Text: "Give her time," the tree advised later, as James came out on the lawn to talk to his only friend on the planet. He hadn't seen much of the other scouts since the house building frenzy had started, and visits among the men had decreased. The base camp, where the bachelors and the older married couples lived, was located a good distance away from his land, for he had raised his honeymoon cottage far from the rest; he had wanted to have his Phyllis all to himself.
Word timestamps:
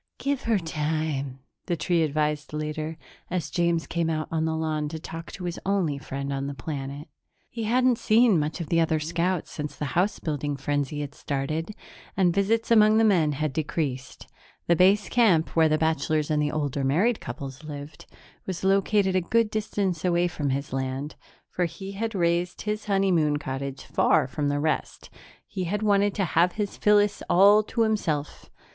"Give 0.17 0.41
her 0.45 0.57
time," 0.57 1.41
the 1.67 1.77
tree 1.77 2.01
advised 2.01 2.53
later, 2.53 2.97
as 3.29 3.51
James 3.51 3.85
came 3.85 4.09
out 4.09 4.27
on 4.31 4.45
the 4.45 4.55
lawn 4.55 4.89
to 4.89 4.97
talk 4.97 5.31
to 5.33 5.43
his 5.43 5.59
only 5.63 5.99
friend 5.99 6.33
on 6.33 6.47
the 6.47 6.55
planet. 6.55 7.07
He 7.51 7.65
hadn't 7.65 7.99
seen 7.99 8.39
much 8.39 8.59
of 8.59 8.69
the 8.69 8.79
other 8.79 8.99
scouts 8.99 9.51
since 9.51 9.75
the 9.75 9.85
house 9.93 10.17
building 10.17 10.57
frenzy 10.57 11.01
had 11.01 11.13
started, 11.13 11.75
and 12.17 12.33
visits 12.33 12.71
among 12.71 12.97
the 12.97 13.03
men 13.03 13.33
had 13.33 13.53
decreased. 13.53 14.25
The 14.65 14.75
base 14.75 15.07
camp, 15.07 15.49
where 15.55 15.69
the 15.69 15.77
bachelors 15.77 16.31
and 16.31 16.41
the 16.41 16.51
older 16.51 16.83
married 16.83 17.19
couples 17.21 17.63
lived, 17.63 18.07
was 18.47 18.63
located 18.63 19.15
a 19.15 19.21
good 19.21 19.51
distance 19.51 20.03
away 20.03 20.27
from 20.27 20.49
his 20.49 20.73
land, 20.73 21.13
for 21.47 21.65
he 21.65 21.91
had 21.91 22.15
raised 22.15 22.63
his 22.63 22.85
honeymoon 22.85 23.37
cottage 23.37 23.83
far 23.83 24.25
from 24.27 24.49
the 24.49 24.59
rest; 24.59 25.11
he 25.45 25.65
had 25.65 25.83
wanted 25.83 26.15
to 26.15 26.25
have 26.25 26.53
his 26.53 26.75
Phyllis 26.75 27.21
all 27.29 27.61
to 27.61 27.81
himself. 27.83 28.49